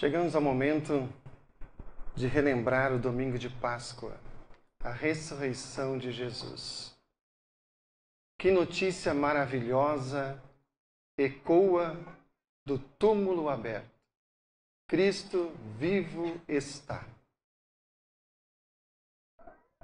[0.00, 1.06] Chegamos ao momento
[2.16, 4.18] de relembrar o domingo de Páscoa,
[4.82, 6.96] a ressurreição de Jesus.
[8.38, 10.42] Que notícia maravilhosa
[11.18, 11.94] ecoa
[12.64, 13.90] do túmulo aberto.
[14.88, 17.06] Cristo vivo está.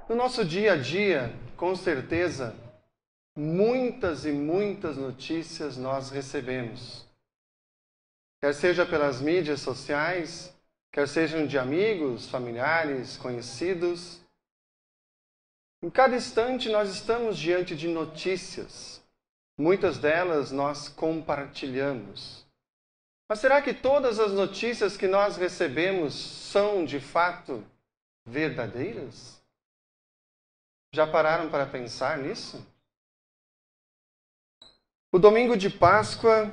[0.09, 2.57] No nosso dia a dia, com certeza,
[3.37, 7.05] muitas e muitas notícias nós recebemos
[8.41, 10.55] quer seja pelas mídias sociais,
[10.93, 14.21] quer sejam de amigos, familiares, conhecidos.
[15.82, 19.03] Em cada instante nós estamos diante de notícias.
[19.59, 22.46] Muitas delas nós compartilhamos.
[23.29, 27.64] Mas será que todas as notícias que nós recebemos são de fato
[28.25, 29.43] verdadeiras?
[30.95, 32.64] Já pararam para pensar nisso?
[35.12, 36.50] O domingo de Páscoa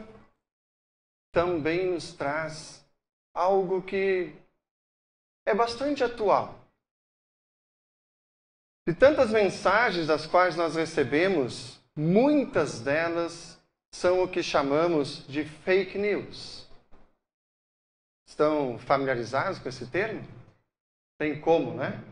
[1.34, 2.86] também nos traz
[3.34, 4.34] algo que
[5.46, 6.64] é bastante atual.
[8.88, 13.60] De tantas mensagens das quais nós recebemos, muitas delas
[13.92, 16.68] são o que chamamos de fake news.
[18.28, 20.26] Estão familiarizados com esse termo?
[21.18, 22.04] Tem como, né?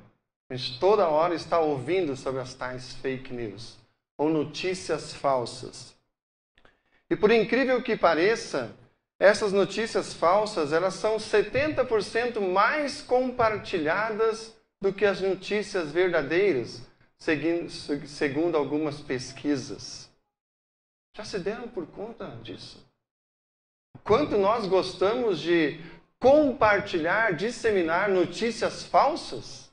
[0.50, 3.78] A gente toda hora está ouvindo sobre as tais fake news
[4.18, 5.96] ou notícias falsas.
[7.10, 8.74] E por incrível que pareça,
[9.22, 16.82] essas notícias falsas, elas são 70% mais compartilhadas do que as notícias verdadeiras,
[17.20, 20.10] segundo algumas pesquisas.
[21.16, 22.84] Já se deram por conta disso?
[24.04, 25.80] Quanto nós gostamos de
[26.20, 29.72] compartilhar, disseminar notícias falsas?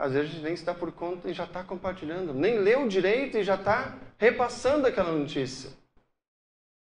[0.00, 2.86] Às vezes a gente nem se dá por conta e já está compartilhando, nem leu
[2.86, 5.81] direito e já está repassando aquela notícia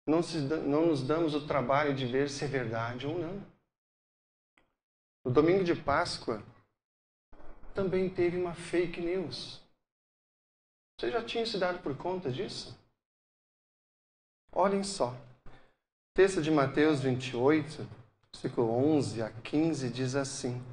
[0.05, 3.45] não, se, não nos damos o trabalho de ver se é verdade ou não.
[5.23, 6.43] No domingo de Páscoa,
[7.73, 9.61] também teve uma fake news.
[10.97, 12.77] Você já tinha se dado por conta disso?
[14.51, 15.13] Olhem só.
[16.13, 17.85] Texto de Mateus 28,
[18.31, 20.63] versículo 11 a 15 diz assim: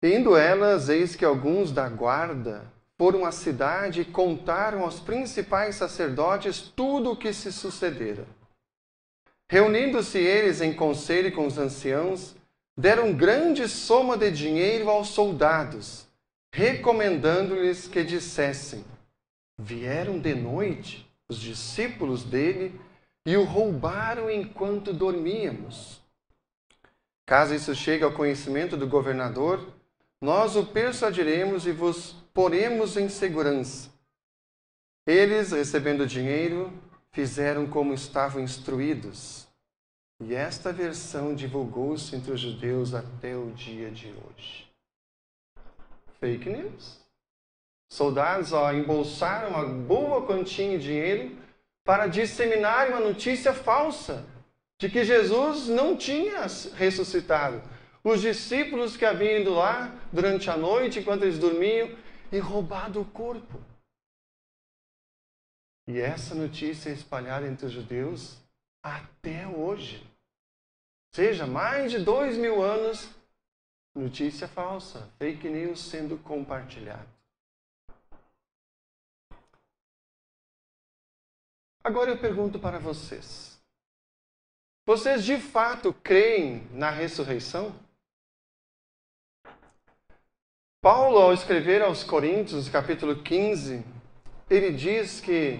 [0.00, 6.60] Indo elas, eis que alguns da guarda foram à cidade e contaram aos principais sacerdotes
[6.60, 8.26] tudo o que se sucedera.
[9.48, 12.34] Reunindo-se eles em conselho com os anciãos,
[12.76, 16.06] deram grande soma de dinheiro aos soldados,
[16.52, 18.84] recomendando-lhes que dissessem:
[19.56, 22.78] Vieram de noite os discípulos dele
[23.24, 26.00] e o roubaram enquanto dormíamos.
[27.24, 29.72] Caso isso chegue ao conhecimento do governador,
[30.20, 33.90] nós o persuadiremos e vos poremos em segurança.
[35.06, 36.72] Eles, recebendo dinheiro,
[37.12, 39.48] fizeram como estavam instruídos.
[40.20, 44.68] E esta versão divulgou-se entre os judeus até o dia de hoje.
[46.20, 46.98] Fake news.
[47.90, 51.36] Soldados ó, embolsaram uma boa quantia de dinheiro
[51.84, 54.26] para disseminar uma notícia falsa
[54.78, 57.62] de que Jesus não tinha ressuscitado.
[58.02, 61.88] Os discípulos que haviam ido lá durante a noite, enquanto eles dormiam,
[62.30, 63.60] e roubado o corpo.
[65.86, 68.38] E essa notícia é espalhada entre os judeus
[68.82, 70.06] até hoje.
[71.14, 73.08] Seja, mais de dois mil anos,
[73.94, 77.08] notícia falsa, fake news sendo compartilhado.
[81.82, 83.58] Agora eu pergunto para vocês:
[84.86, 87.74] vocês de fato creem na ressurreição?
[90.80, 93.84] Paulo, ao escrever aos Coríntios, capítulo 15,
[94.48, 95.58] ele diz que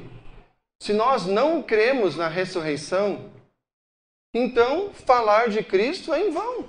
[0.80, 3.28] se nós não cremos na ressurreição,
[4.32, 6.68] então falar de Cristo é em vão.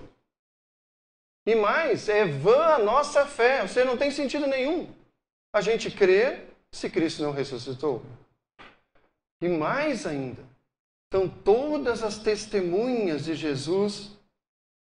[1.45, 4.91] E mais, é vã a nossa fé, você não tem sentido nenhum.
[5.53, 8.03] A gente crê se Cristo não ressuscitou.
[9.39, 10.43] E mais ainda,
[11.07, 14.17] então todas as testemunhas de Jesus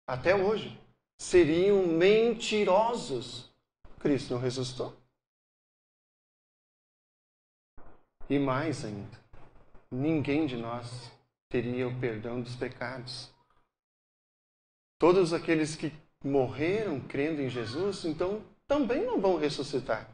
[0.07, 0.81] até hoje
[1.19, 3.48] seriam mentirosos
[3.99, 4.97] Cristo não ressuscitou.
[8.31, 9.19] E mais ainda,
[9.91, 11.11] ninguém de nós
[11.49, 13.33] teria o perdão dos pecados.
[14.99, 15.93] Todos aqueles que
[16.23, 20.09] morreram crendo em Jesus, então também não vão ressuscitar.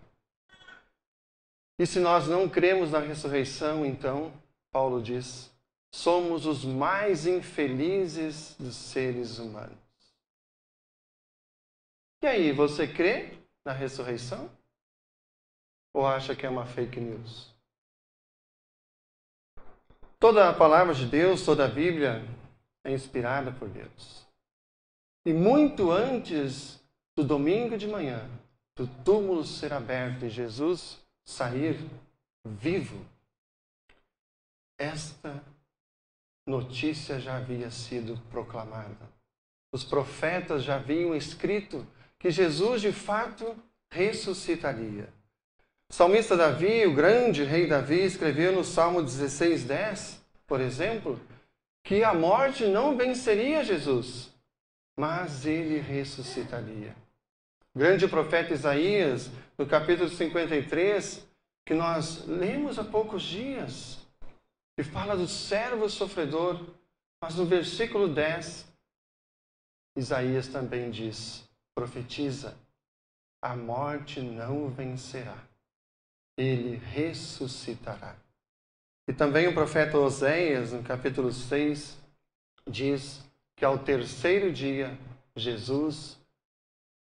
[1.79, 4.33] E se nós não cremos na ressurreição, então,
[4.71, 5.51] Paulo diz,
[5.93, 9.77] somos os mais infelizes dos seres humanos.
[12.23, 14.51] E aí, você crê na ressurreição?
[15.93, 17.55] Ou acha que é uma fake news?
[20.19, 22.25] Toda a palavra de Deus, toda a Bíblia,
[22.83, 24.27] é inspirada por Deus.
[25.27, 26.81] E muito antes
[27.17, 28.29] do domingo de manhã,
[28.77, 31.79] do túmulo ser aberto e Jesus sair
[32.45, 33.05] vivo,
[34.79, 35.43] esta
[36.47, 39.09] notícia já havia sido proclamada.
[39.73, 41.87] Os profetas já haviam escrito
[42.25, 43.55] que Jesus de fato
[43.91, 45.13] ressuscitaria.
[45.91, 51.21] O salmista Davi, o grande rei Davi, escreveu no Salmo 16, 10, por exemplo,
[51.83, 54.33] que a morte não venceria Jesus,
[54.97, 56.97] mas ele ressuscitaria.
[57.75, 61.29] O grande profeta Isaías, no capítulo 53,
[61.63, 63.99] que nós lemos há poucos dias,
[64.75, 66.59] que fala do servo sofredor,
[67.21, 68.67] mas no versículo 10,
[69.99, 71.45] Isaías também diz,
[71.75, 72.57] profetiza,
[73.43, 75.37] a morte não o vencerá,
[76.37, 78.17] ele ressuscitará.
[79.09, 81.99] E também o profeta Oséias, no capítulo 6,
[82.67, 83.23] diz
[83.57, 84.97] que ao terceiro dia
[85.37, 86.19] Jesus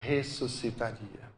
[0.02, 1.32] ressuscitaria.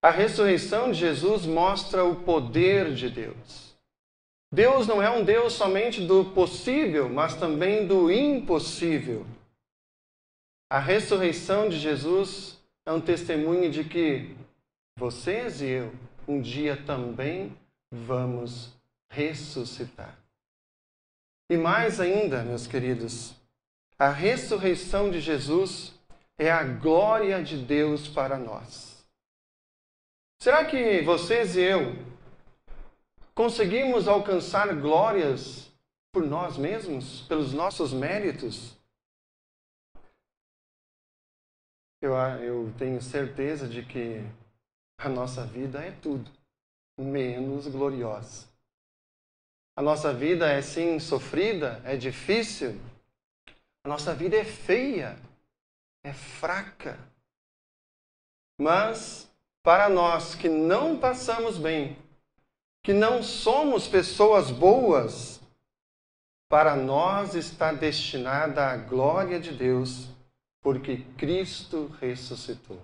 [0.00, 3.74] A ressurreição de Jesus mostra o poder de Deus.
[4.52, 9.26] Deus não é um Deus somente do possível, mas também do impossível.
[10.74, 14.36] A ressurreição de Jesus é um testemunho de que
[14.98, 15.94] vocês e eu
[16.26, 17.56] um dia também
[17.92, 18.72] vamos
[19.08, 20.18] ressuscitar.
[21.48, 23.36] E mais ainda, meus queridos,
[23.96, 25.94] a ressurreição de Jesus
[26.36, 29.06] é a glória de Deus para nós.
[30.42, 31.96] Será que vocês e eu
[33.32, 35.70] conseguimos alcançar glórias
[36.12, 38.76] por nós mesmos, pelos nossos méritos?
[42.04, 42.12] Eu,
[42.42, 44.22] eu tenho certeza de que
[44.98, 46.30] a nossa vida é tudo
[46.98, 48.46] menos gloriosa.
[49.74, 52.78] A nossa vida é sim sofrida, é difícil.
[53.82, 55.16] A nossa vida é feia,
[56.04, 56.98] é fraca.
[58.60, 59.26] Mas
[59.62, 61.96] para nós que não passamos bem,
[62.82, 65.40] que não somos pessoas boas,
[66.50, 70.13] para nós está destinada a glória de Deus,
[70.64, 72.80] porque Cristo ressuscitou.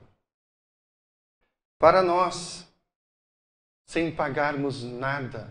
[1.79, 2.71] Para nós,
[3.87, 5.51] sem pagarmos nada,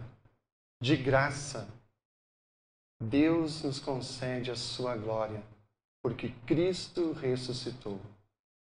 [0.79, 1.67] de graça,
[3.01, 5.41] Deus nos concede a sua glória,
[6.03, 7.99] porque Cristo ressuscitou.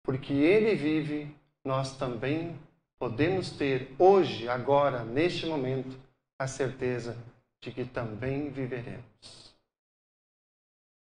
[0.04, 2.58] Porque Ele vive, nós também
[3.00, 6.00] podemos ter hoje, agora, neste momento,
[6.40, 7.18] a certeza
[7.60, 9.47] de que também viveremos.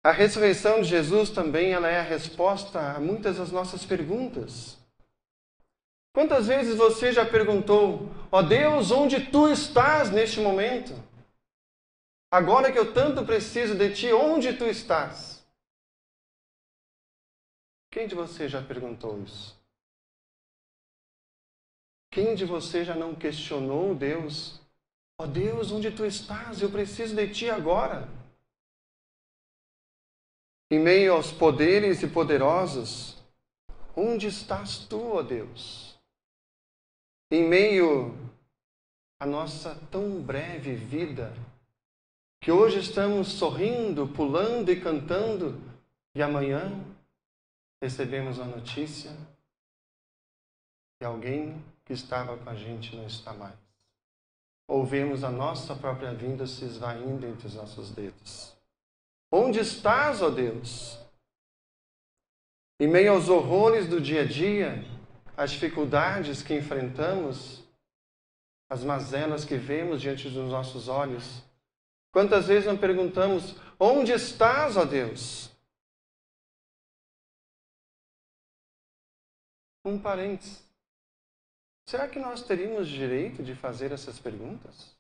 [0.03, 4.79] A ressurreição de Jesus também ela é a resposta a muitas das nossas perguntas.
[6.15, 10.93] Quantas vezes você já perguntou, ó oh Deus, onde tu estás neste momento?
[12.31, 15.47] Agora que eu tanto preciso de ti, onde tu estás?
[17.91, 19.59] Quem de você já perguntou isso?
[22.11, 24.61] Quem de você já não questionou Deus?
[25.21, 26.61] Ó oh Deus, onde tu estás?
[26.61, 28.09] Eu preciso de ti agora.
[30.71, 33.17] Em meio aos poderes e poderosos,
[33.97, 35.89] onde estás tu, ó Deus?
[37.31, 38.17] em meio
[39.21, 41.35] à nossa tão breve vida,
[42.41, 45.61] que hoje estamos sorrindo, pulando e cantando,
[46.15, 46.73] e amanhã
[47.83, 49.11] recebemos a notícia
[50.99, 53.57] que alguém que estava com a gente não está mais.
[54.67, 58.58] Ouvimos a nossa própria vinda se esvaindo entre os nossos dedos.
[59.31, 60.99] Onde estás, ó Deus?
[62.81, 64.85] Em meio aos horrores do dia a dia,
[65.37, 67.63] as dificuldades que enfrentamos,
[68.71, 71.43] as mazelas que vemos diante dos nossos olhos.
[72.13, 75.51] Quantas vezes não perguntamos: onde estás, ó Deus?
[79.85, 80.67] Um parênteses.
[81.87, 84.95] Será que nós teríamos direito de fazer essas perguntas?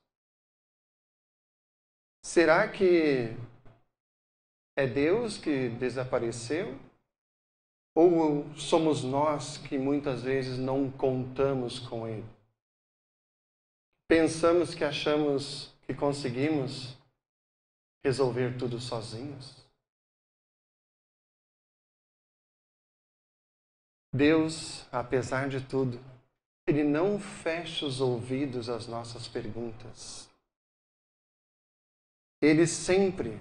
[2.25, 3.37] Será que
[4.79, 6.79] é Deus que desapareceu?
[7.97, 12.25] Ou somos nós que muitas vezes não contamos com Ele?
[14.07, 16.97] Pensamos que achamos que conseguimos
[18.05, 19.67] resolver tudo sozinhos?
[24.15, 25.99] Deus, apesar de tudo,
[26.69, 30.31] Ele não fecha os ouvidos às nossas perguntas.
[32.41, 33.41] Ele sempre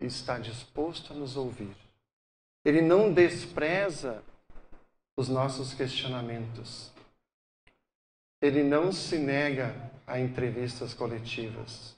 [0.00, 1.74] está disposto a nos ouvir.
[2.64, 4.22] Ele não despreza
[5.16, 6.92] os nossos questionamentos.
[8.40, 9.74] Ele não se nega
[10.06, 11.96] a entrevistas coletivas.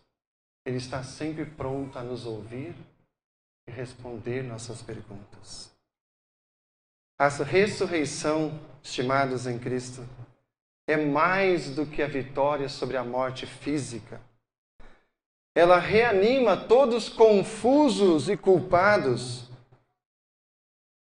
[0.64, 2.74] Ele está sempre pronto a nos ouvir
[3.66, 5.70] e responder nossas perguntas.
[7.18, 10.06] A ressurreição, estimados em Cristo,
[10.86, 14.20] é mais do que a vitória sobre a morte física.
[15.58, 19.50] Ela reanima todos confusos e culpados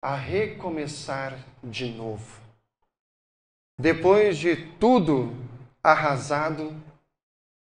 [0.02, 2.42] a recomeçar de novo.
[3.78, 5.30] Depois de tudo
[5.84, 6.76] arrasado,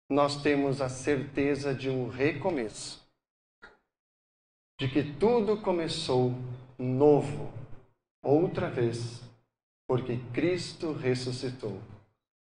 [0.09, 3.04] nós temos a certeza de um recomeço,
[4.78, 6.33] de que tudo começou
[6.78, 7.52] novo,
[8.23, 9.21] outra vez,
[9.85, 11.83] porque Cristo ressuscitou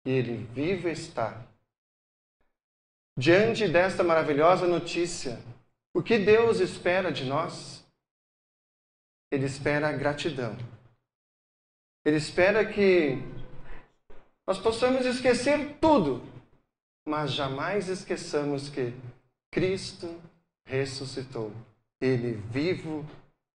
[0.07, 1.53] e Ele vivo está.
[3.17, 5.41] Diante desta maravilhosa notícia,
[5.95, 7.87] o que Deus espera de nós?
[9.31, 10.57] Ele espera gratidão.
[12.05, 13.19] Ele espera que
[14.47, 16.23] nós possamos esquecer tudo,
[17.07, 18.93] mas jamais esqueçamos que
[19.51, 20.21] Cristo
[20.67, 21.53] ressuscitou.
[22.01, 23.07] Ele vivo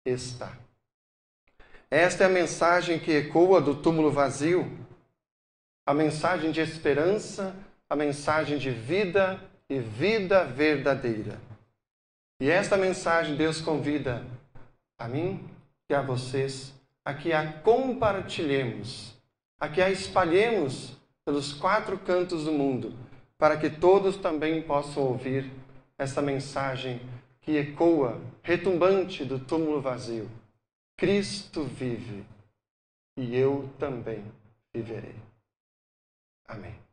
[0.04, 0.56] está.
[1.90, 4.66] Esta é a mensagem que ecoa do túmulo vazio,
[5.86, 7.56] a mensagem de esperança,
[7.88, 11.38] a mensagem de vida e vida verdadeira.
[12.40, 14.24] E esta mensagem Deus convida
[14.98, 15.48] a mim
[15.88, 16.74] e a vocês
[17.06, 19.14] a que a compartilhemos,
[19.60, 22.92] a que a espalhemos pelos quatro cantos do mundo,
[23.38, 25.48] para que todos também possam ouvir
[25.96, 27.00] essa mensagem
[27.40, 30.28] que ecoa, retumbante do túmulo vazio.
[30.96, 32.24] Cristo vive
[33.16, 34.24] e eu também
[34.74, 35.14] viverei.
[36.48, 36.85] Amém.